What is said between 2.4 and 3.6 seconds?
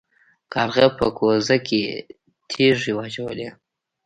تیږې واچولې.